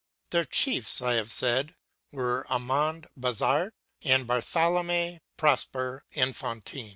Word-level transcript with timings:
Their 0.31 0.45
chiefs, 0.45 0.99
I 0.99 1.13
have 1.13 1.31
said, 1.31 1.75
were 2.11 2.47
Amand 2.49 3.05
Bazard 3.15 3.73
and 4.01 4.25
Barthélemy 4.25 5.19
Prosper 5.37 6.05
Enfantin.... 6.15 6.89